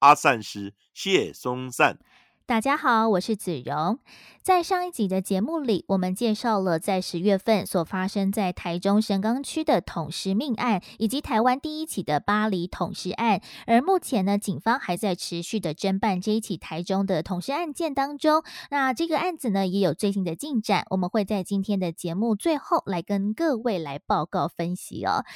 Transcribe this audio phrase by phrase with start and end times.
[0.00, 1.98] 阿散师谢松散。
[2.48, 3.98] 大家好，我是子荣。
[4.42, 13.42] 在上一集的节目里，我们介绍了在十月份所发生在台中神冈区的捅尸命案，以及台湾第一起的巴黎捅尸案。
[13.66, 18.42] 而目前呢，警方还在持续的侦办这一起台中的捅尸案件当中。
[18.70, 20.86] 那这个案子呢，也有最新的进展。
[20.88, 25.26] 我们会在今天的节目最后来跟各位来报告分析哦。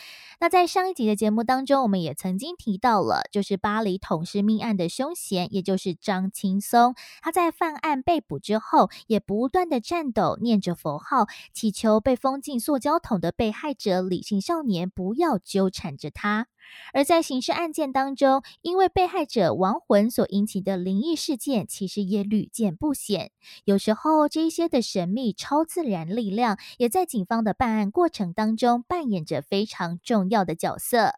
[0.41, 6.95] 那在上一集的节目当中，我们也曾经提到了，就是巴黎捅尸命案的凶嫌，也就是张青松。
[7.21, 16.49] 他在犯案被捕之后，也不断的颤抖，念着佛号，祈求被封进塑胶桶的被害者李姓少年不要纠缠着他。
[16.95, 23.33] 而在刑事案件当中，因为被害者亡魂所引起的灵异事件，其实也屡见不鲜。
[23.65, 31.15] 有时候，这些的神秘超自然力量，也在警方的办案过程当中扮演着非常重要的角色。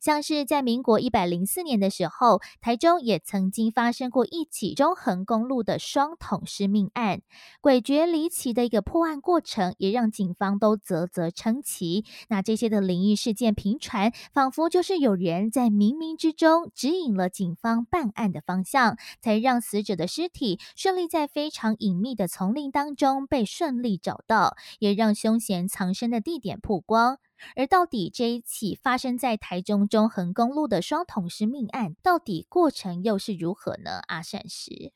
[0.00, 7.22] 像是在民国一百零四年的时候，台中也曾经发生过一起中横公路的双捅尸命案，
[7.60, 12.04] 诡谲离奇的一个破案过程，也让警方都啧啧称奇。
[12.28, 27.18] 那这些的灵异事件频传，仿佛就是有人在冥冥之中指引了警方办案的方向，才让死者的尸体顺利在非常隐秘的丛林当中被顺利找到，也让凶嫌藏身的地点曝光。
[27.54, 34.00] 而到底这一起发生在台中中横公路的双桶尸命案，到底过程又是如何呢？
[34.08, 34.92] 阿善师，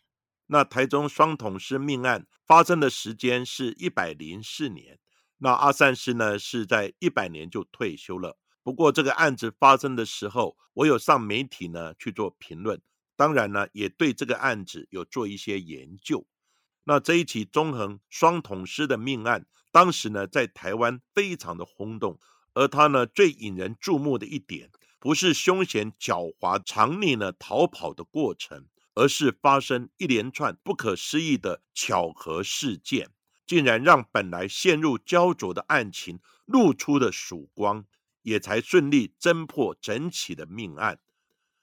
[0.47, 4.99] 那台中双桶尸命案发生的时间是一百零四年，
[5.39, 8.39] 那阿善师呢是在一百年就退休了。
[8.63, 12.81] 不过这个案子发生的时候，我有上媒体呢去做评论，
[13.17, 16.27] 当然呢也对这个案子有做一些研究。
[16.85, 22.19] 那这一起中横双桶尸的命案，当时呢在台湾非常的轰动。
[22.53, 33.11] 而他呢，最引人注目的一点，不是凶险狡猾、藏匿呢逃跑的过程，而是发生一连串不可思议的巧合事件，
[33.47, 37.85] 竟然让本来陷入焦灼的案情露出了曙光，
[38.23, 40.99] 也才顺利侦破整起的命案。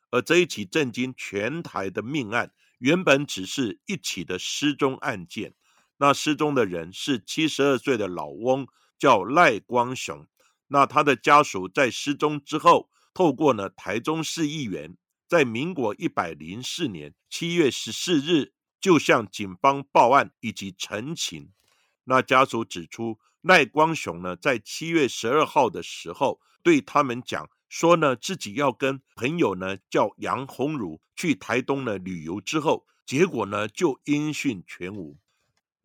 [0.09, 5.53] 而这一起震惊全台的命案，原本只是一起的失踪案件，
[5.97, 8.67] 那失踪的人是七十二岁的老翁，
[8.99, 10.27] 叫赖光雄。
[10.67, 14.95] 那他的家属在失踪之后，透过呢台中市议员，
[15.27, 21.51] 在民国一百零四年七月十四日就向警方报案以及陈情。
[22.03, 35.17] 那家属指出，赖光雄呢在七月十二号的时候对他们讲说呢，自己要跟朋友呢叫杨红茹去台东呢旅游之后，结果呢就音讯全无。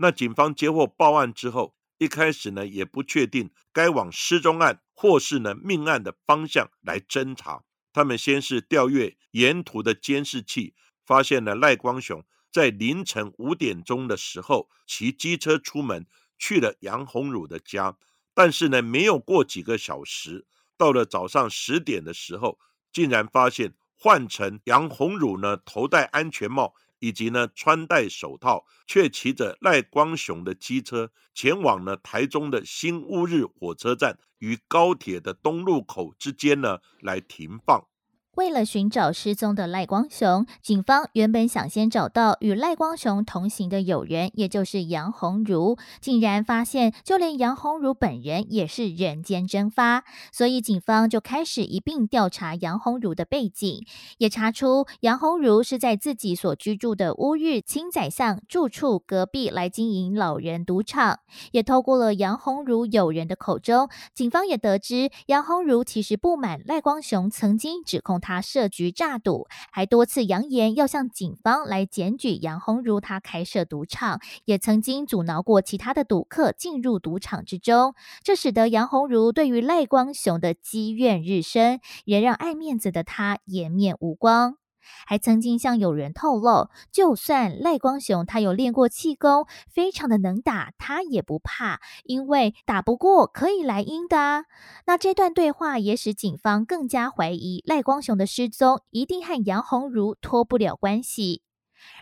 [0.02, 1.74] 那警方接获报案之后。
[1.98, 7.62] 一开始呢，也不确定该往失踪案或是呢命案的方向来侦查。
[7.92, 10.74] 他们先是调阅沿途的监视器，
[11.06, 16.04] 发现了赖光雄在凌晨五点钟的时候骑机车出门
[16.36, 17.96] 去了杨红汝的家，
[18.34, 20.44] 但是呢，没有过几个小时，
[20.76, 22.58] 到了早上十点的时候，
[22.92, 26.74] 竟然发现换成杨红汝呢头戴安全帽。
[27.02, 37.88] 以及呢，穿戴手套，却骑着赖光雄的机车前往了台中的新乌日火车站与高铁的东路口之间呢，来停放。
[38.37, 53.84] 为了寻找失踪的赖光雄，警方原本想先找到与赖光雄同行的友人，也就是杨红茹，竟然发现就连杨红茹本人也是人间蒸发，所以警方就开始一并调查杨红茹的背景，
[54.17, 61.19] 也查出杨红茹是在自己所居住的乌日青仔巷住处隔壁来经营老人赌场，
[61.50, 68.21] 也透过了杨红茹友人的口中，警方也得知杨红茹其实不满赖光雄曾经指控。
[68.22, 77.94] 他设局诈赌，还多次扬言要向警方来检举杨红如他开设赌场，也曾经阻挠过其他的赌客进入赌场之中。
[78.22, 84.62] 这使得杨红如对于赖光雄的积怨日深，也让爱面子的他颜面无光。
[85.06, 94.44] 还曾经向有人透露，就算赖光雄他有练过气功，非常的能打，他也不怕，因为打不过可以来阴的啊。
[94.87, 101.43] 那这段对话也使警方更加怀疑赖光雄的失踪一定和杨红如脱不了关系。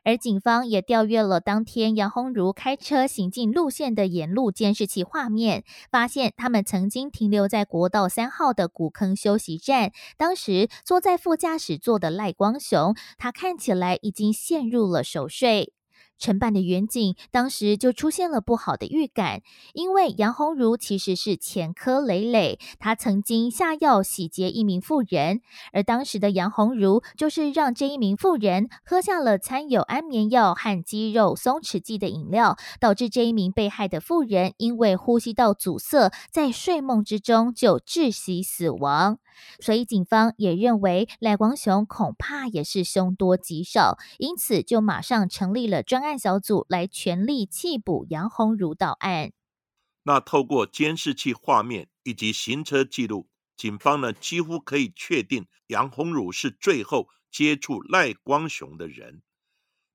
[0.04, 9.92] 而警方也调阅了当天杨鸿如开车行进路线的沿路监视器画面，发现他们曾经停留在国道三号的古坑休息站。
[10.16, 15.72] 当时坐在副驾驶座的赖光雄，他看起来已经陷入了熟睡。
[16.20, 25.40] 承办的远景当时就出现了不好的预感，因为杨红茹其实是前科累累，她曾经下药洗劫一名妇人，
[25.72, 39.18] 而当时的杨红茹就是让这一名妇人喝下了掺有安眠药和肌肉松弛剂的饮料，导致这一名被害的妇人因为呼吸道阻塞，在睡梦之中就窒息死亡。
[39.58, 49.32] 所以警方也认为赖光雄恐怕也是凶多吉少，因此就马上成立了专案小组来全力缉捕杨红如到案。
[50.02, 59.22] 那透过监视器画面以及行车记录，警方呢几乎可以确定杨红汝是最后接触赖光雄的人。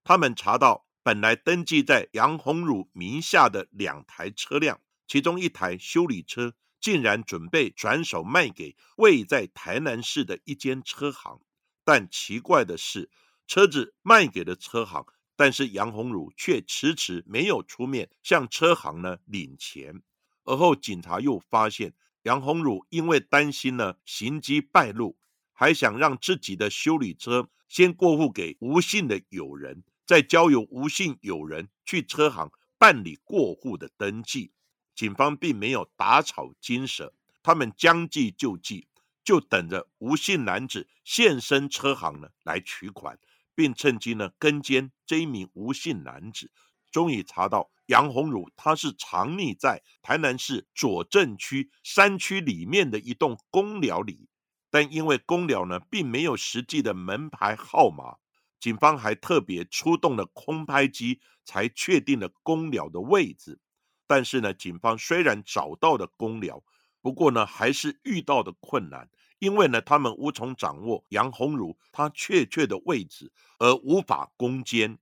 [0.03, 6.53] 他们查到本来登记在杨红汝名下的两台车辆，其中一台修理车。
[6.81, 11.41] 竟然准备转手卖给位在台南市的一间车行，
[11.83, 13.09] 但奇怪的是，
[13.47, 15.03] 车子卖给了车行，
[15.35, 20.01] 但是杨红汝却迟迟没有出面向车行呢领钱。
[20.43, 21.93] 而后警察又发现，
[22.23, 25.17] 杨红汝因为担心呢行迹败露，
[25.53, 34.51] 还想让自己的修理车先过户给吴姓的友人，再交由吴姓友人去车行办理过户的登记。
[34.93, 38.87] 警方并没有打草惊蛇，他们将计就计，
[39.23, 43.19] 就等着吴姓男子现身车行呢来取款，
[43.55, 46.51] 并趁机呢跟监这一名吴姓男子。
[46.91, 54.29] 终于查到杨红汝，他是藏匿在台南市左镇区山区里面的一栋公寮里，
[54.69, 58.15] 但因为公寮呢并没有实际的门牌号码，
[58.59, 63.59] 警方还特别出动了空拍机，才确定了公寮的位置。
[64.07, 66.63] 但是呢，警方虽然找到了公寮，
[67.01, 69.09] 不过呢，还是遇到的困难，
[69.45, 74.97] 因为呢，他们无从掌握杨鸿儒他确切的位置，而无法攻坚。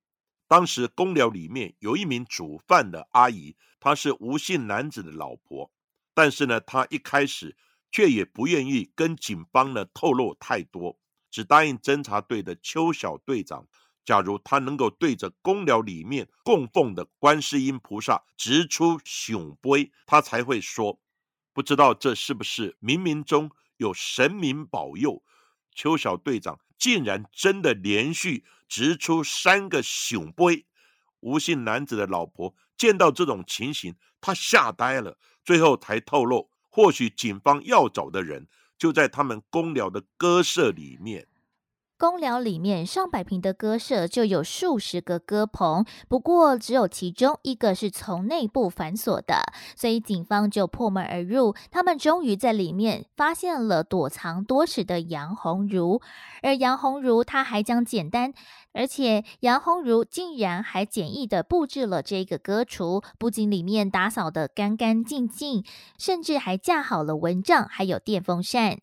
[0.49, 5.71] 当时公寮里面有一名煮饭的阿姨，她是吴姓男子的老婆，
[6.13, 7.55] 但是呢，她一开始
[7.89, 10.99] 却也不愿意跟警方呢透露太多，
[11.31, 13.65] 只答应侦查队的邱小队长。
[14.03, 20.99] 假如他能够对着公寮里面供奉的观世音菩萨直出雄杯，他才会说。
[21.53, 23.49] 不知道这是不是冥冥中
[23.83, 25.21] 有神明保佑？
[25.75, 30.65] 邱小队长竟然真的连续掷出三个熊杯。
[31.19, 35.17] 吴姓男子的老婆见到这种情形，他吓呆了。
[35.43, 38.47] 最后才透露，或许警方要找的人
[38.77, 41.27] 就在他们公寮的鸽舍里面。
[42.03, 49.41] 公寮里面上百平的鸽舍就有数十个鸽棚，不过只有其中一个是从内部反锁的，
[49.77, 51.55] 所以警方就破门而入。
[51.71, 56.01] 他们终于在里面发现了躲藏多时的杨红茹，
[56.41, 58.33] 而杨红茹她还将简单，
[58.73, 65.63] 而且杨红茹竟然还简易的布置了这个歌厨，不仅里面打扫的干干净净，
[65.97, 68.79] 甚至还架好了蚊帐，还有电风扇。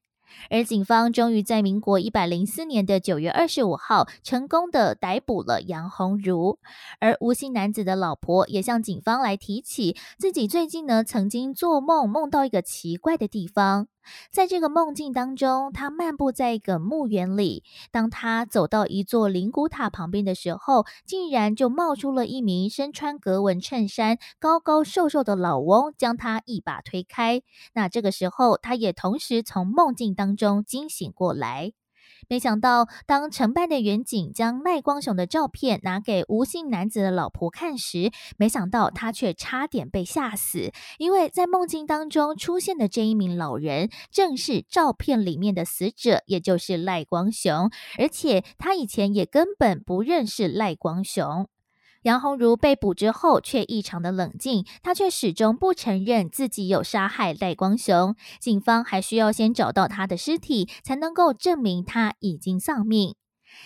[0.49, 6.58] 而警方终于在民国一百零四年的九月二十五号，成功的逮捕了杨红茹。
[6.99, 13.89] 而吴姓男子的老婆也向警方来提起，自己最近呢曾经做梦，梦到一个奇怪的地方。
[14.30, 17.64] 在这个梦境当中，他漫步在一个墓园里。
[17.90, 27.42] 当他走到一座灵骨塔旁边的时候，竟然就冒出了一名身穿格纹衬衫、高高瘦瘦的老翁，将他一把推开。
[27.74, 31.72] 那这个时候，他也同时从梦境当中惊醒过来。
[32.29, 51.48] 没想到，当承办的远景将赖光雄的照片拿给吴姓男子的老婆看时，没想到他却差点被吓死，因为在梦境当中出现的这一名老人，正是照片里面的死者，也就是赖光雄，而且他以前也根本不认识赖光雄。
[52.02, 58.16] 杨红茹被捕之后，却异常的冷静，她却始终不承认自己有杀害赖光雄。
[58.40, 63.14] 警方还需要先找到他的尸体，才能够证明他已经丧命。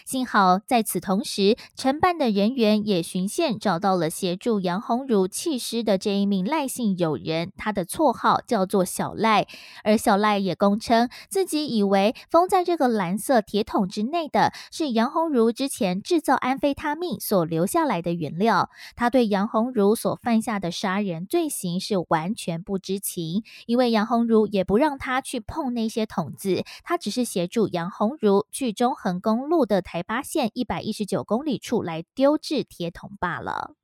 [0.04, 9.46] 幸好在此同时，承办的人员也循线找到了协助杨红茹弃尸的这一名赖姓友人，他的绰号叫做小赖。
[9.82, 18.70] 而小赖也供称，自己以为封在这个蓝色铁桶之内的是杨红茹之前制造安非他命所留下来的原料。
[18.96, 29.74] 他对杨红茹所犯下的杀人罪行是完全不知情，因为杨红茹也不让他去碰那些桶子，他只是协助杨红茹去中横公路的。
[29.75, 33.75] 的台八线一百一十九公里处来丢掷铁桶罢了。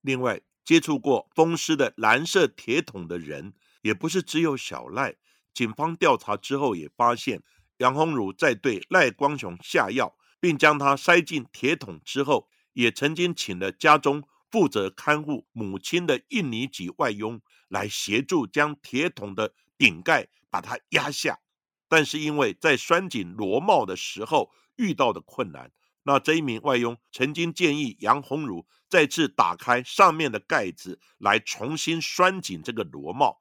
[0.00, 5.16] 另外，接触过风湿的蓝色铁桶的人，也不是只有小赖。
[5.52, 7.42] 警方调查之后也发现，
[7.76, 21.40] 杨宏儒在对赖光雄下药，并将他塞进铁桶之后，也曾经请了家中负责看护母亲的印尼籍外佣来协助将铁桶的顶盖把它压下。
[21.86, 25.70] 但是因为在拴紧螺帽的时候遇到的困难，
[26.02, 33.40] 那这一名外佣曾经建议杨红儒再次打开上面的盖子来重新拴紧这个螺帽。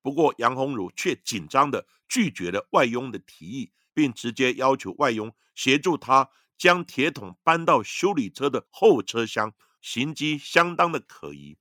[0.00, 11.56] 不过杨红儒却紧张的拒绝了外佣的提议，并直接要求外佣协助他将铁桶搬到修理车的后车厢，行迹相当的可疑。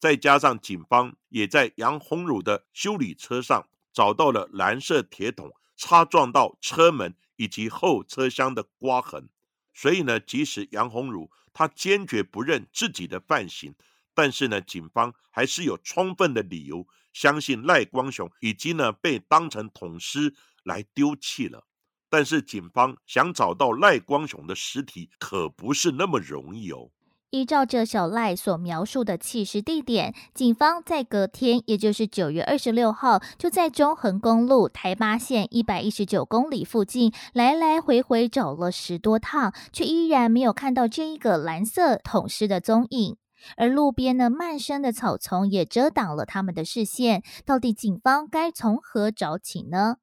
[0.00, 5.52] 再加上警方也在杨红儒的修理车上找到了蓝色铁桶。
[5.74, 9.28] 擦撞到车门以及后车厢的刮痕，
[9.72, 13.74] 所以呢，即使杨红儒他坚决不认自己的犯行，
[14.14, 21.66] 但是呢，警方还是有充分的理由相信赖光雄已经呢被当成捅尸来丢弃了。
[22.08, 26.90] 但是警方想找到赖光雄的尸体可不是那么容易哦。
[27.32, 43.16] 依照着小赖所描述的弃尸地点，警方在隔天，也就是九月二十六号，就在中横公路台八线一百一十九公里附近来来回回找了十多趟，却依然没有看到这一个蓝色桶尸的踪影。
[43.56, 47.22] 而路边呢，漫生的草丛也遮挡了他们的视线。
[47.46, 49.96] 到底警方该从何找起呢？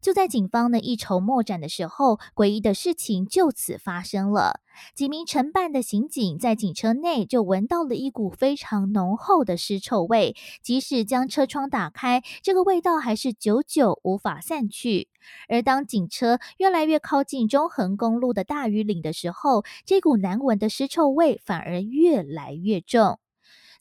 [0.00, 4.60] 就在警方呢一筹莫展的时候，诡异的事情就此发生了。
[4.96, 15.08] 几名承办的刑警在警车内就闻到了一股非常浓厚的尸臭味，即使将车窗打开，这个味道还是久久无法散去。
[15.48, 23.20] 而当警车越来越靠近中横公路的大屿岭的时候，这股难闻的尸臭味反而越来越重。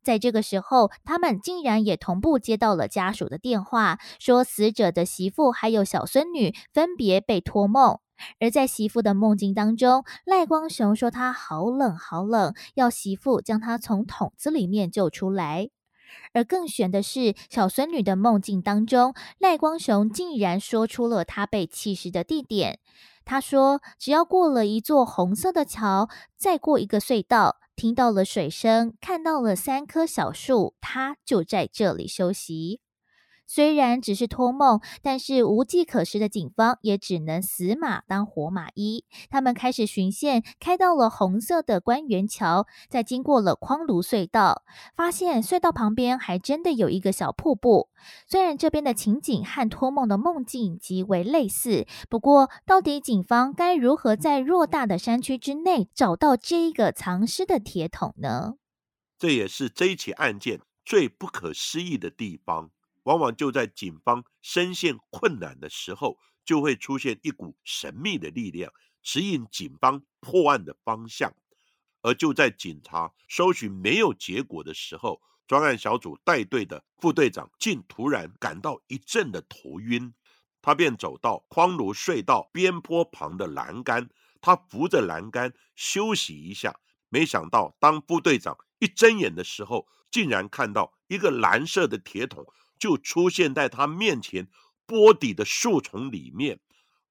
[0.03, 7.99] 在这个时候，他们竟然也同步接到了家属的电话，说死者的媳妇还有小孙女分别被托梦。
[8.39, 15.69] 而在媳妇的梦境当中，赖光雄说他好冷好冷，要媳妇将他从桶子里面救出来。
[16.33, 22.79] 而更悬的是，小孙女的梦境当中，赖光雄竟然说出了他被弃尸的地点。
[23.23, 27.60] 他说，只要过了一座红色的桥，再过一个隧道。
[27.81, 32.79] 听到了水声，看到了三棵小树，它就在这里休息。
[33.53, 39.03] 虽然只是托梦，但是无计可施的警方也只能死马当活马医。
[39.29, 44.63] 他们开始巡线，开到了红色的官园桥，再经过了匡庐隧道，
[44.95, 47.89] 发现隧道旁边还真的有一个小瀑布。
[48.25, 58.53] 虽然这边的情景和托梦的梦境极为类似，不过到底警方该如何在偌大的山区之内找到这一个藏尸的铁桶呢？
[59.19, 62.71] 这也是这一起案件最不可思议的地方。
[63.03, 71.33] 往往就在警方深陷困难的时候，就会出现一股神秘的力量，指引警方破案的方向。
[72.03, 80.13] 而就在警察搜寻没有结果的时候，专案小组带队的副队长竟突然感到一阵的头晕，
[80.61, 86.79] 他便走到匡庐隧道边坡旁的栏杆，他扶着栏杆休息一下。
[87.09, 92.45] 没想到，当副队长一睁眼的时候，竟然看到一个蓝色的铁桶。
[92.81, 94.47] 就出现在他面前
[94.87, 96.59] 波底的树丛里面，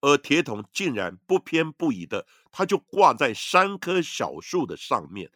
[0.01, 5.31] 而铁桶竟然不偏不倚的，它就挂在三棵小树的上面。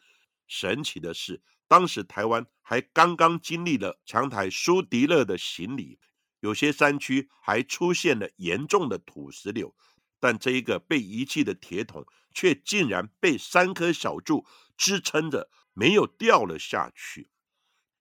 [0.48, 6.00] 神奇的是，当时台湾还刚刚经历了强台苏迪勒的洗礼，
[6.40, 9.72] 有些山区还出现了严重的土石流，
[10.18, 14.44] 但这一个被遗弃的铁桶却竟然被三棵小树
[14.76, 17.30] 支撑着，没有掉了下去。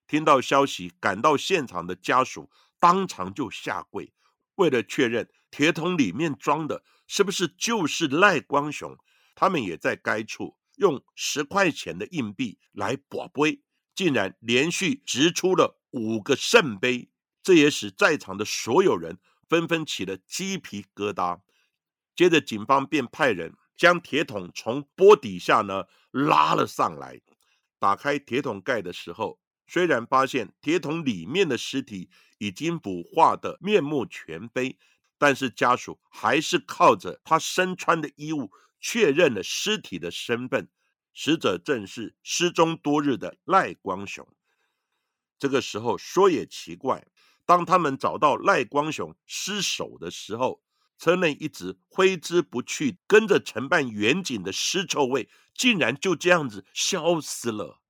[0.06, 4.12] 听到消息，赶到现场的家属当场就下跪，
[4.56, 8.96] 为了确认铁桶里面装的是不是就是赖光雄，
[9.34, 13.62] 他们也在该处用十块钱的硬币来博杯，
[13.94, 17.10] 竟然连续掷出了五个圣杯，
[17.42, 19.18] 这也使在场的所有人
[19.48, 21.40] 纷纷起了鸡皮疙瘩。
[22.14, 27.20] 接着，警方便派人将铁桶从波底下呢拉了上来，
[27.78, 29.40] 打开铁桶盖的时候。
[29.66, 34.78] 虽然发现铁桶里面的尸体已经腐化的面目全非，
[35.18, 40.68] 但是家属还是靠着他身穿的衣物确认了尸体的身份，
[41.14, 44.26] 死者正是失踪多日的赖光雄。
[45.38, 47.06] 这个时候说也奇怪，
[47.46, 50.62] 当他们找到赖光雄尸首的时候，
[50.98, 57.80] 车内一直挥之不去，跟着承办远景的尸臭味，竟然就这样子消失了。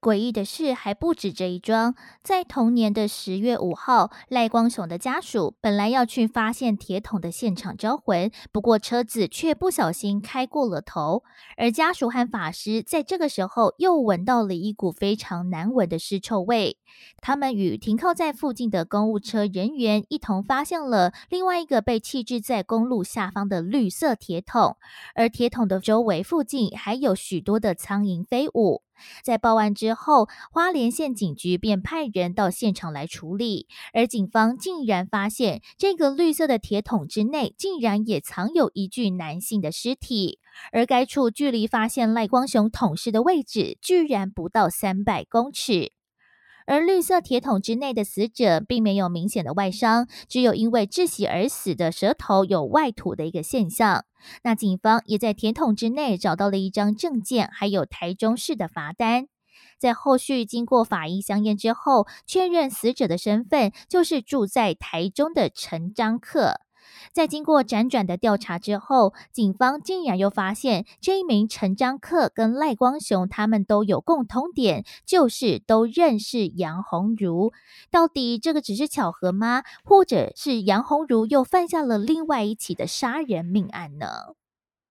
[0.00, 11.22] 诡异的事还不止这一桩，在同年的十月五号，赖光雄的家属本来要去发现铁桶的现场招魂，不过车子却不小心开过了头，
[11.58, 16.78] 而家属和法师在这个时候又闻到了一股非常难闻的尸臭味。
[17.20, 24.78] 他们与停靠在附近的公务车人员一同发现了另外一个被弃置在公路下方的绿色铁桶，
[25.14, 28.82] 而铁桶的周围附近还有许多的苍蝇飞舞。
[29.22, 40.38] 在报案之后，花莲县警局便派人到现场来处理，而警方竟然发现这个绿色的铁桶之内，竟然也藏有一具男性的尸体，
[40.72, 45.92] 而该处距离发现赖光雄桶尸的位置，居然不到三百公尺。
[46.70, 54.04] 而绿色铁桶之内的死者并没有明显的外伤，只有因为窒息而死的舌头有外吐的一个现象。
[54.44, 59.26] 那警方也在铁桶之内找到了一张证件，还有台中市的罚单。
[59.80, 66.60] 在后续经过法医相验之后，确认死者的身份就是住在台中的陈章克。
[67.12, 77.52] 在经过辗转的调查之后，警方竟然又发现这一名陈章克跟赖光雄他们都有共通点，就是都认识杨红茹。
[77.90, 79.62] 到底这个只是巧合吗？
[79.84, 84.34] 或者是杨红茹又犯下了另外一起的杀人命案呢？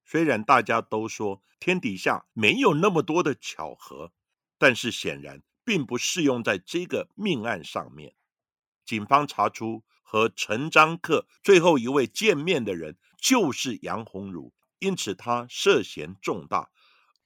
[0.05, 4.11] 虽然大家都说天底下没有那么多的巧合，
[4.57, 8.13] 但是显然并不适用在这个命案上面。
[8.85, 9.83] 警方查出。
[10.11, 16.71] 和陈章克最后一位见面的人就是杨红儒，因此他涉嫌重大。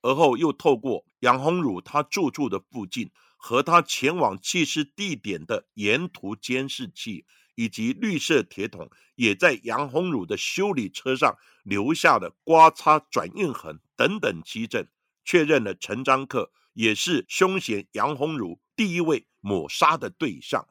[0.01, 7.25] 而后又透过杨红儒他住处的附近和他前往弃尸地点的沿途监视器，
[7.55, 14.85] 以及绿色铁桶也在杨红茹的修理车上留下的刮擦转印痕等等基证，
[15.23, 20.67] 确认了陈章克也是凶嫌杨红茹第一位抹杀的对象。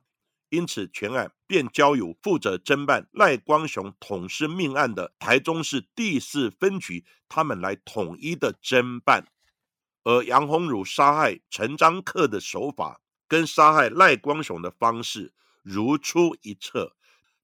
[0.53, 9.27] 因此，全案便交由负责侦办赖光雄捅尸命案的台中市第四分局他们来统一的侦办。
[10.05, 16.95] 而杨红茹杀害陈章克的手法跟杀害赖光雄的方式如出一辙。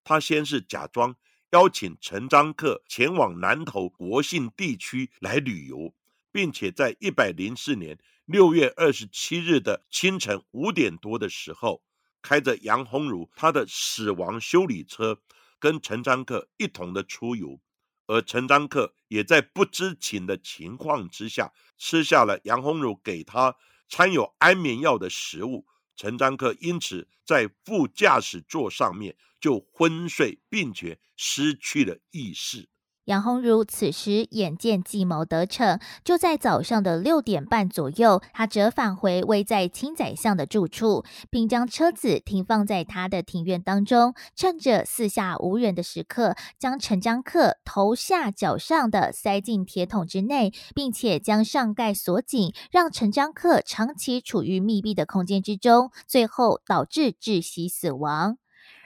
[0.04, 1.16] 他先是假装
[1.52, 5.94] 邀请陈章克前往南投国信地区来旅游，
[6.30, 11.80] 并且在一百零四年六月二十七日的清晨五点多的时候。
[12.20, 15.20] 开着杨鸿儒他的死亡修理车，
[15.58, 17.60] 跟陈章克一同的出游，
[18.06, 23.56] 而陈章克也在不知情的情况之下，吃下了杨红茹给他
[23.88, 25.66] 掺有安眠药的食物。
[25.96, 32.68] 陈章克因此在副驾驶座上面就昏睡，并且失去了意识。
[33.08, 44.12] 杨红茹此时眼见计谋得逞，就在早上的六点半左右，他折返回位在青仔巷的住处，并将车子停放在他的庭院当中。
[44.36, 58.36] 趁着四下无人的时刻，将陈章克头下脚上的塞进铁桶之内，并且将上盖锁紧，让陈章克长期处于密闭的空间之中，最后导致窒息死亡。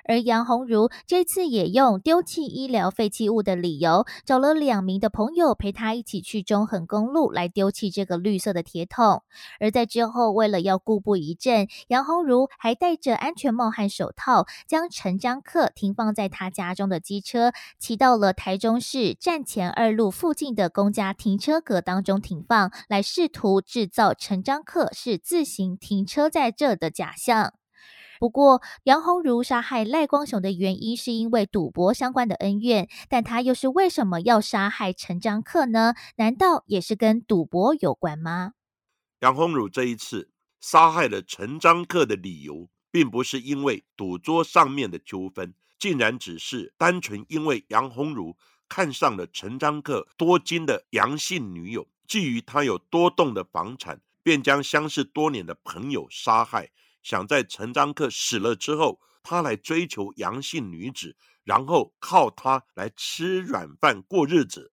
[0.04, 9.22] 而杨红如这次也用丢弃医疗废弃物的理由，找了两名的朋友陪他一起去中横公路来丢弃这个绿色的铁桶。
[9.60, 27.54] 而在之后，为了要固步一阵，杨红如还戴着安全帽和手套，将陈章克停放在他家中的机车，骑到了台中市站前二路附近的公家停车格当中停放，来试图制造陈章克是自行停车在这的假象。
[28.22, 35.94] 不过，杨红茹杀害赖光雄的原因是因为赌博相关的恩怨，但他又是为什么要杀害陈章克呢？
[36.18, 38.52] 难道也是跟赌博有关吗？
[39.22, 40.30] 杨红茹这一次
[40.60, 48.36] 杀害了陈章克的理由，并不是因为赌桌上面的纠纷，竟然只是单纯因为杨红茹
[48.68, 56.70] 看上了陈章克多金的杨姓女友，觊觎他有多栋的房产，便将相识多年的朋友杀害。
[57.02, 64.72] 想在陈章克死了之后，他来追求杨姓女子，然后靠她来吃软饭过日子。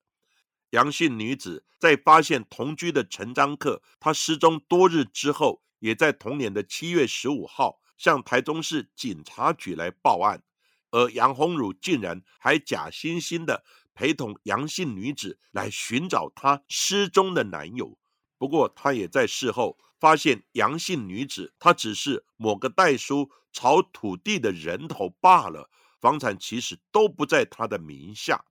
[0.72, 10.44] 杨姓女子在发现同居的陈章克他失踪多日之后，也在同年的七月十五号向台中市警察局来报案，
[10.92, 13.64] 而杨红茹竟然还假惺惺的
[13.96, 17.98] 陪同杨姓女子来寻找她失踪的男友。
[18.38, 19.78] 不过，她也在事后。
[20.00, 28.46] 发现杨姓女子，她只是某个代书炒土地的人头罢了，房产其实都不在她的名下。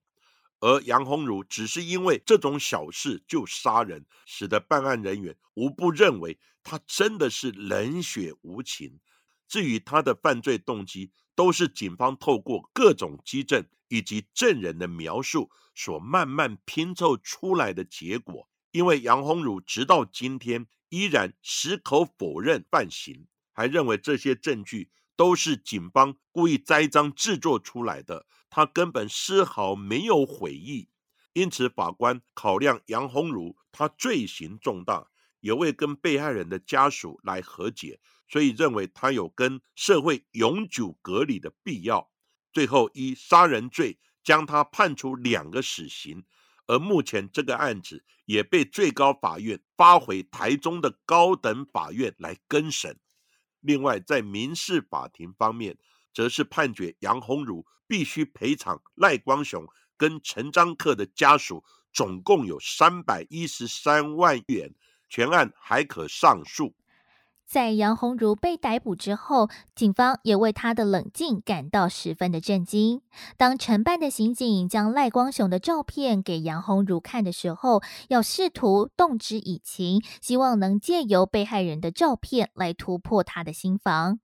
[0.61, 8.99] 而杨鸿儒只是因为这种小事就杀人，使得办案人员无不认为他真的是冷血无情。
[9.47, 18.49] 至于他的犯罪动机，都是警方透过各种基证以及证人的描述所慢慢拼凑出来的结果。
[18.71, 28.25] 因为杨鸿儒直到今天依然矢口否认犯行，还认为这些证据都是警方故意栽赃制作出来的。
[28.49, 30.89] 他根本丝毫没有悔意，
[31.33, 35.07] 因此法官考量杨鸿儒他罪行重大，
[35.39, 42.09] 也未跟被害人的家属来和解，所以认为他有跟社会永久隔离的必要。
[42.51, 46.25] 最后以杀人罪将他判处两个死刑，
[46.69, 52.97] 而目前这个案子也被最高法院发回台中的高等法院来更审。
[53.59, 55.77] 另外，在民事法庭方面，
[56.13, 57.65] 则是判决杨鸿儒。
[57.89, 64.75] 必须赔偿赖光雄跟陈章克的家属总共有三百一十三万元，
[65.09, 66.75] 全案还可上诉。
[67.49, 73.01] 在杨鸿儒被逮捕之后，警方也为他的冷静感到十分的震惊。
[73.37, 84.19] 当承办的刑警将赖光雄的照片给杨鸿儒看的时候，要试图动之以情，希望能借由被害人的照片来突破他的心防。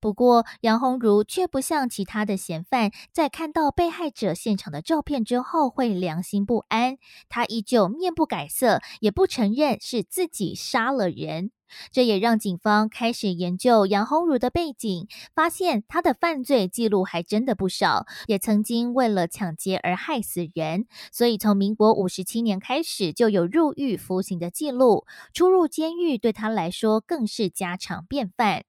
[0.00, 6.96] 不过，杨鸿儒却不像其他的嫌犯，在看到被害者现场的照片之后会良心不安。
[7.28, 11.50] 他依旧面不改色，也不承认是自己杀了人。
[11.92, 20.86] 这也让警方开始研究杨鸿儒的背景，发现他的犯罪记录还真的不少，也曾经为了抢劫而害死人。
[21.12, 28.64] 所以，从民国五十七年开始就有入狱服刑的记录，出入监狱对他来说更是家常便饭。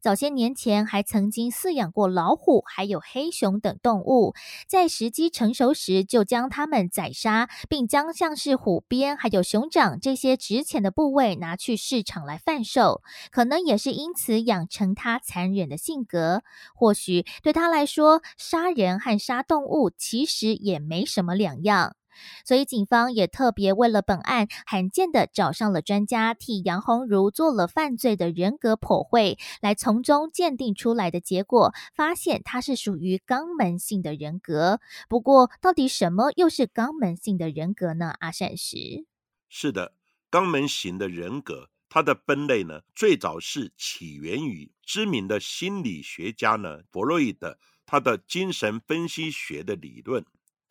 [0.00, 4.34] 早些年前，还曾经饲养过老虎，还有黑熊等动物。
[4.66, 13.02] 在时机成熟时，就将它们宰杀，并将像是虎鞭还有熊掌这些值钱的部位拿去市场来贩售。
[13.30, 16.42] 可能也是因此养成他残忍的性格。
[16.74, 21.96] 或许对他来说，杀人和杀动物其实也没什么两样。
[22.44, 34.80] 所以，警方也特别为了本案，罕见的找上了专家，替杨红如做了犯罪的人格剖绘，来从中鉴定出来的结果，发现他是属于肛门性的人格。
[35.08, 38.14] 不过，到底什么又是肛门性的人格呢？
[38.20, 39.06] 阿善石
[39.48, 39.94] 是的，
[40.30, 50.24] 肛门型的人格，它的分类呢，最早是起源于知名的心理学家呢，弗洛伊德，他的精神分析学的理论。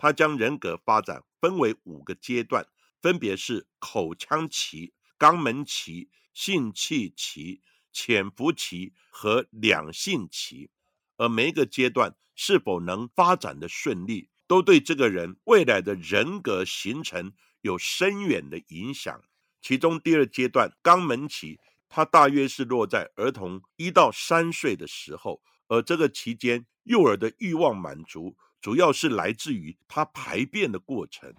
[0.03, 2.67] 他将人格发展分为五个阶段，
[3.01, 7.61] 分别是口腔期、肛门期、性器期、
[7.93, 10.69] 潜伏期和两性期。
[11.15, 19.23] 而每一个阶段是否能发展的顺利，都对这个人未来的人格形成有深远的影响。
[19.61, 28.35] 其中第二阶段肛门期，它大约是落在儿童一到三岁的时候，而这个期间幼儿的欲望满足。
[28.63, 31.36] 主要是来自于他排便的过程，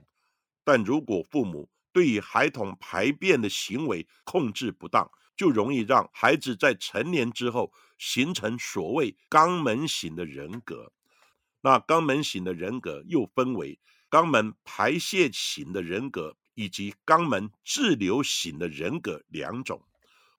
[0.63, 10.93] 但如果父母对于孩童排便的行为控制不当，就容易让孩子在成年之后形成所谓肛门型的人格。
[11.63, 19.83] 那肛门型的人格又分为肛门排泄型的人格以及肛门滞留型的人格两种。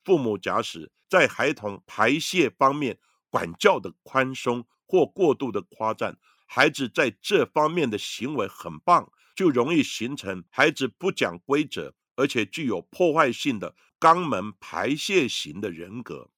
[0.04, 3.00] 父母假使在孩童排泄方面
[3.32, 6.19] 管教的宽松或过度的夸赞。
[6.45, 16.29] 孩子在这方面的行为很棒，就容易形成孩子不讲规则，而且具有破坏性的肛门排泄型的人格。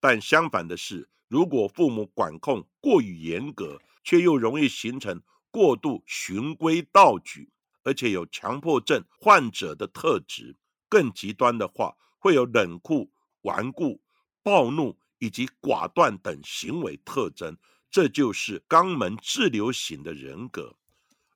[0.00, 7.50] 但相反的是，如果父母管控过于严格，却又容易形成过度循规蹈矩，
[7.84, 10.56] 而且有强迫症患者的特质。
[10.88, 13.10] 更极端的话，会有冷酷、
[13.42, 14.02] 顽固、
[14.42, 17.56] 暴怒以及寡断等行为特征。
[17.92, 20.74] 这就是肛门滞留型的人格，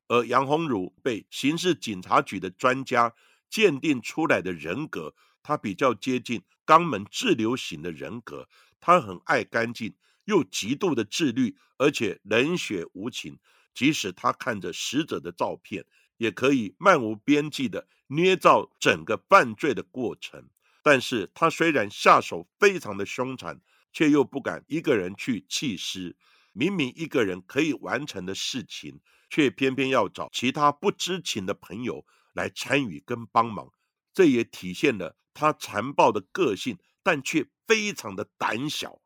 [0.08, 3.14] 而杨鸿儒被刑事警察局的专家
[3.50, 8.48] 鉴定出来的人格，他比较接近肛门滞留型的人格。
[8.80, 13.38] 他很爱干净，又极度的自律，而且冷血无情。
[13.74, 15.84] 即使他看着死者的照片，
[16.16, 20.48] 也可以漫无边际的捏造整个犯罪的过程。
[20.82, 23.60] 但是他虽然下手非常的凶残，
[23.92, 26.16] 却又不敢一个人去弃尸。
[26.58, 33.68] 明明一个人可以完成的事情，却偏偏要找其他不知情的朋友来参与跟帮忙，
[34.14, 38.98] 这也体现了他残暴的个性，但却非常的胆小。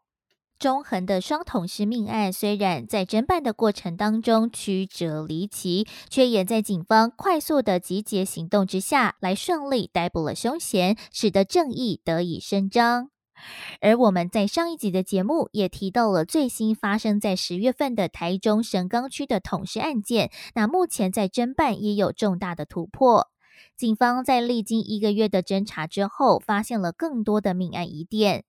[0.61, 13.11] 中横的双捅师命案虽然在侦办的过程当中曲折离奇，却也在警方快速的集结行动之下来顺利逮捕了凶嫌，使得正义得以伸张。
[13.81, 23.29] 而我们在上一集的节目也提到了最新发生在十月份的台中神冈区的捅尸案件，那目前在侦办也有重大的突破。
[23.77, 28.45] 警方在历经一个月的侦查之后，发现了更多的命案疑点。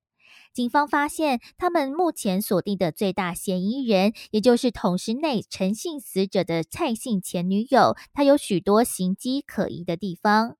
[0.53, 10.57] 警方发现，他们目前锁定的最大嫌疑人，也就是同时内陈姓死者的蔡姓前女友，她有许多行迹可疑的地方。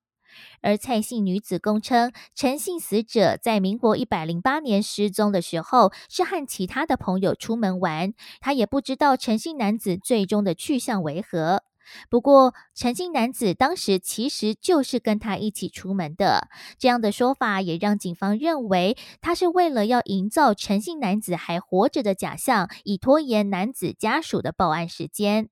[0.60, 11.62] 而蔡姓女子供称，陈姓死者在民国一百零八年失踪的时候，是和其他的朋友出门玩，她也不知道陈姓男子最终的去向为何。
[12.08, 16.48] 不过，陈姓男子当时其实就是跟他一起出门的。
[16.78, 25.48] 这样的说法也让警方认为，他是为了要营造陈姓男子还活着的假象，以拖延男子家属的报案时间。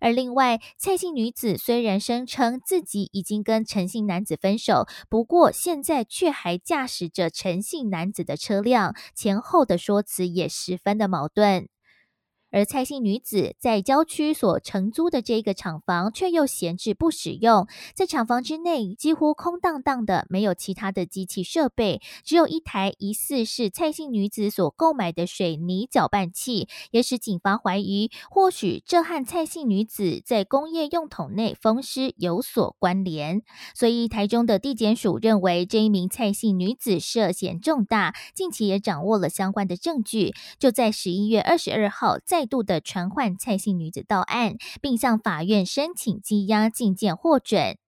[0.00, 11.68] 而另外，蔡姓女子虽然声称自己已经跟陈姓男子分手，不过现在却还驾驶着陈姓男子的车辆，前后的说辞也十分的矛盾。
[12.52, 33.42] 而蔡姓女子在郊区所承租的这个厂房却又闲置不使用，在厂房之内几乎空荡荡的，没有其他的机器设备，只有一台疑似是蔡姓女子所购买的水泥搅拌器，也使警方怀疑，或许这和蔡姓女子在工业用桶内封尸有所关联。
[33.74, 42.45] 所以，台中的地检署认为这一名蔡姓女子涉嫌重大，近期也掌握了相关的证据，就在十一月二十二号再。
[42.46, 47.78] 度的传唤蔡姓女子到案，并向法院申请羁押禁见获准。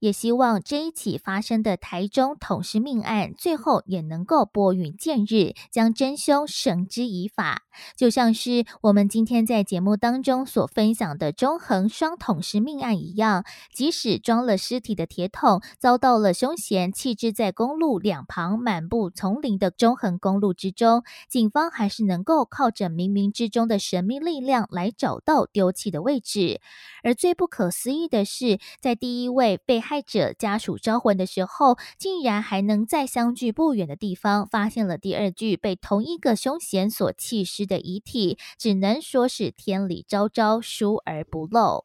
[0.00, 7.62] 也希望这一起发生的台中捅尸命案，最后也能够拨云见日，将真凶绳之以法。
[7.96, 26.60] 就像是我们今天在节目当中所分享的中横双捅尸命案一样，即使装了尸体的铁桶遭到了凶嫌弃置在公路两旁满布丛林的中横公路之中，警方还是能够靠着冥冥之中的神秘力量来找到丢弃的位置。
[27.02, 29.60] 而最不可思议的是，在第一位。
[29.66, 41.84] 被害者家属招魂的时候，竟然还能在相距不远的地方发现了第二具被同一个凶嫌所弃尸的遗体，只能说是天理昭昭，疏而不漏。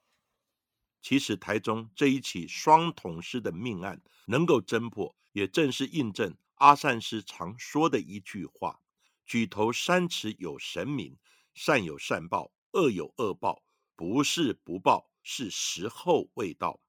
[1.02, 8.80] 其实台中这一起双捅尸的命案能够侦破，也正是印证阿善师常说的一句话
[9.26, 11.18] ：“举头三尺有神明，
[11.56, 13.64] 善有善报，恶有恶报，
[13.96, 16.80] 不是不报，是时候未到。”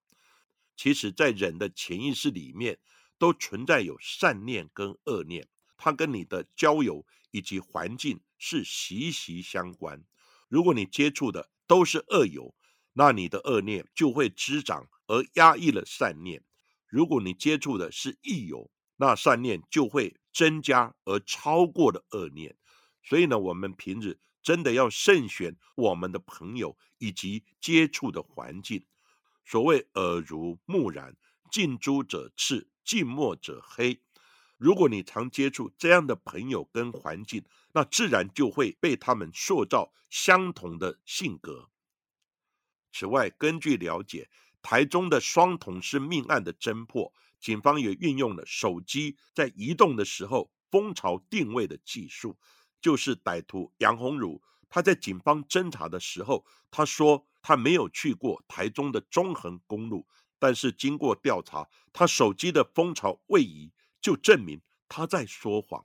[0.77, 2.79] 其实，在人的潜意识里面，
[3.19, 10.03] 都存在有善念跟恶念，它跟你的交友以及环境是息息相关。
[10.49, 12.55] 如果你接触的都是恶友，
[12.95, 16.41] 那你的恶念就会滋长，而压抑了善念；
[16.87, 22.57] 如果你接触的是益友，那善念就会增加而超过了恶念。
[23.03, 28.85] 所以呢，我们平日真的要慎选我们的朋友以及接触的环境。
[29.45, 31.17] 所谓耳濡目染，
[31.51, 34.01] 近朱者赤，近墨者黑。
[34.57, 41.69] 如果你常接触这样的朋友跟环境，那自然就会被他们塑造相同的性格。
[42.93, 44.31] 此外，根据了解，
[44.63, 52.39] 台中的双同事命案的侦破，警方也运用了手机在移动的时候蜂巢定位的技术。
[52.81, 57.27] 就是歹徒杨红儒，他在警方侦查的时候，他说。
[57.43, 60.07] 他没有去过台中的中横公路，
[60.39, 65.85] 但是经过调查，他手机的蜂巢位移就证明他在说谎。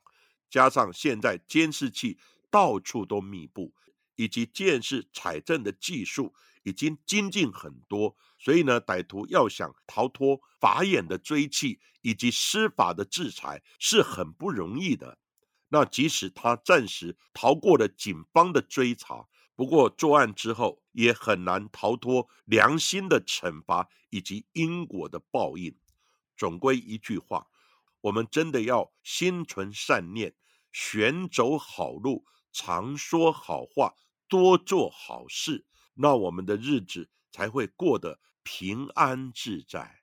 [0.50, 2.18] 加上现在监视器
[2.50, 3.74] 到处都密布，
[4.16, 15.18] 以及监视采证的技术已经精进很多，所以呢，歹徒要想逃脱法眼的追缉以及司法的制裁是很不容易的。
[15.70, 19.28] 那即使他暂时逃过了警方的追查。
[19.58, 25.76] 不过，作案之后也很难逃脱良心的惩罚以及因果的报应。
[26.36, 27.48] 总归一句话，
[28.02, 30.36] 我们真的要心存善念，
[30.72, 33.96] 选走好路，常说好话，
[34.28, 35.66] 多做好事，
[35.96, 40.02] 那我们的日子才会过得平安自在。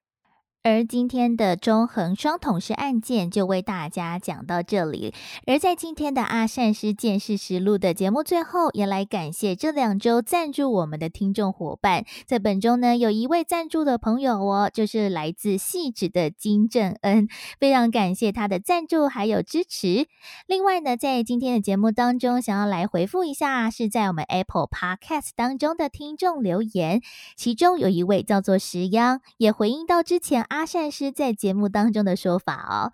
[0.66, 5.12] 而今天的中横双桶式案件就为大家讲到这里。
[5.46, 12.06] 而在今天的阿善师见识实录的节目最后，也来感谢这两周赞助我们的听众伙伴。
[12.26, 17.28] 在本周呢，有一位赞助的朋友哦，就是来自细致的金正恩，
[17.60, 20.08] 非常感谢他的赞助还有支持。
[20.46, 27.02] 另外呢，在今天的节目当中，想要来回复一下，是在我们 Apple Podcast 当中的听众留言，
[27.36, 30.46] 其中有一位叫做石央，也回应到之前。
[30.54, 32.92] 阿善师在节目当中的说法哦。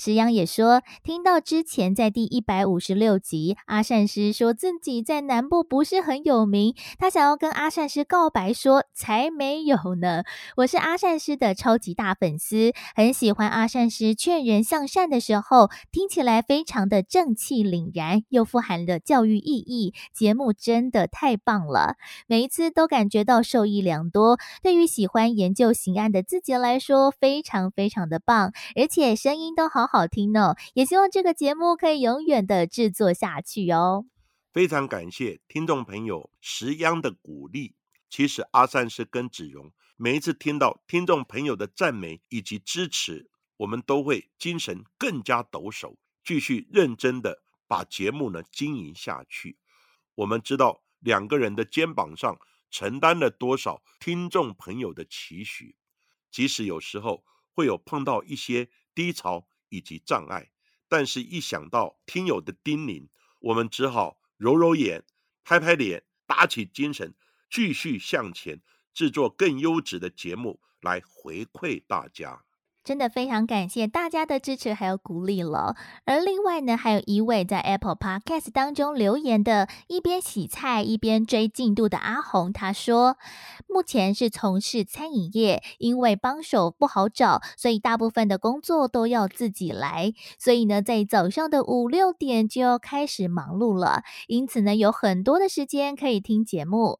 [0.00, 10.22] 石阳也说，听到之前在第一百五十六集，阿善师说自己在南部不是很有名，他想要跟阿善师告白，说才没有呢。
[10.56, 19.92] 我是阿善师的超级大粉丝，很喜欢阿善师劝人向善的时候，听起来非常的正气凛然，又富含了教育意义。
[20.14, 24.38] 节目真的太棒了，每一次都感觉到受益良多。
[24.62, 29.89] 对于喜欢研究刑案的自己来说，非常非常的棒，而且声音都好。
[29.92, 34.06] 好听哦，也希望这个节目可以永远的制作下去哦。
[34.52, 37.74] 非常感谢听众朋友石央的鼓励。
[38.08, 49.58] 其实阿善是跟子荣，每一次听到听众朋友的赞美以及支持，我们都会精神更加抖擞，继续认真的把节目呢经营下去。
[50.14, 52.38] 我们知道两个人的肩膀上
[52.70, 55.74] 承担了多少听众朋友的期许，
[56.30, 59.48] 即使有时候会有碰到一些低潮。
[59.70, 60.50] 以及障碍，
[60.86, 63.08] 但是一想到听友的叮咛，
[63.40, 65.04] 我们只好揉揉眼、
[65.42, 67.14] 拍拍脸，打起精神，
[67.48, 68.60] 继续向前，
[68.92, 72.44] 制作更优质的节目来回馈大家。
[72.82, 75.76] 真的非常感谢大家的支持还有鼓励了。
[76.04, 83.16] 而另外呢，还有一位在 Apple Podcast 当中留言的，一边洗菜一边追进度的阿红，他说，
[83.68, 90.12] 目前是从事餐饮业，因为帮手不好找，所以大部分的工作都要自己来。
[90.38, 96.98] 所以呢，在早上的五六点就要开始忙碌了，因此呢，有很多的时间可以听节目。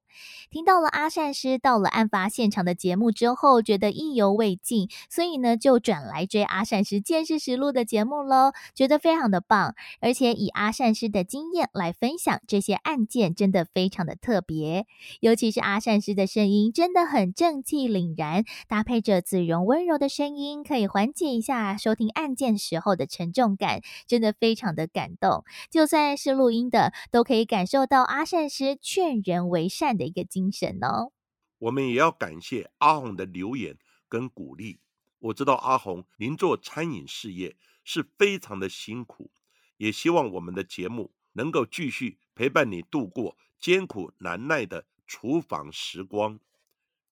[0.50, 14.86] 听到了阿善师到了案发现场的节目之后，觉得意犹未尽，所以呢就转来追阿善师见识实录的节目喽，觉得非常的棒，而且以阿善师的经验来分享这些案件，真的非常的特别，
[15.20, 29.99] 尤其是阿善师的声音真的很正气凛然，搭配着子荣温柔的声音，可以缓解一下收听案件时候的沉重感，真的非常的感动，就算是录音的，都可以感受到阿善师劝人为善。
[30.00, 31.12] 的一个精神哦，
[31.58, 33.76] 我们也要感谢阿红的留言
[34.08, 34.80] 跟鼓励。
[35.18, 39.30] 我知道阿红您做餐饮事业是非常的辛苦，
[39.76, 46.40] 也希望我们的节目能够继续陪伴你度过艰苦难耐的厨房时光。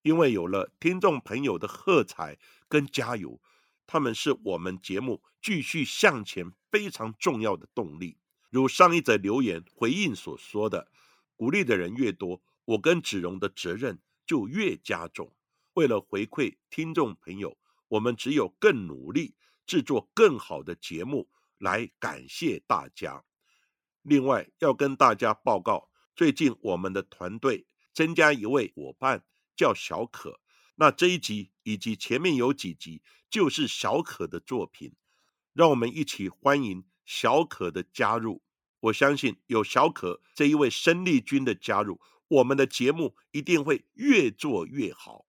[0.00, 3.38] 因为有了听众朋友的喝彩跟加油，
[3.86, 8.16] 他们是我们节目继续向前非常重要的动力。
[8.48, 10.90] 如上一则留言回应所说的，
[11.36, 12.40] 鼓励的人越多。
[12.68, 15.34] 我跟子荣的责任就越加重。
[15.72, 17.56] 为了回馈听众朋友，
[17.88, 19.34] 我们只有更努力
[19.66, 23.24] 制作更好的节目来感谢大家。
[24.02, 29.24] 另外要跟大家报告，最近我们的团队增加一位伙伴，
[29.56, 30.38] 叫小可。
[30.74, 33.00] 那这一集以及前面有几集
[33.30, 34.94] 就是小可的作品，
[35.54, 38.42] 让我们一起欢迎小可的加入。
[38.80, 41.98] 我相信有小可这一位生力军的加入。
[42.28, 45.24] 我们的节目一定会越做越好。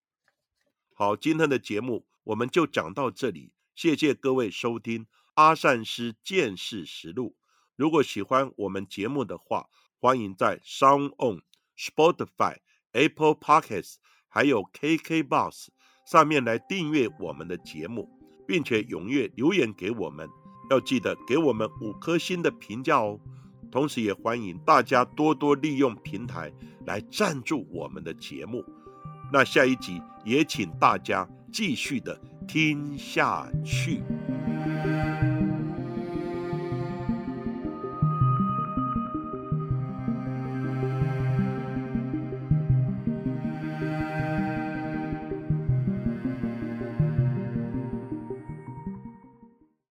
[0.94, 7.38] 好，今天的节目我们就讲到这里，谢谢各位收听阿善师见识实录。
[7.78, 11.42] 如果喜欢我们节目的话，欢迎在 Sound On、
[11.78, 12.58] Spotify、
[12.92, 13.96] Apple Podcasts
[14.28, 15.68] 还有 KKBox
[16.06, 18.10] 上面来订阅我们的节目，
[18.46, 20.28] 并且踊跃留言给我们，
[20.70, 23.18] 要记得给我们五颗星的评价哦。
[23.72, 26.52] 同时，也欢迎大家多多利用平台
[26.86, 28.64] 来赞助我们的节目。
[29.32, 34.02] 那下一集也请大家继续的听下去。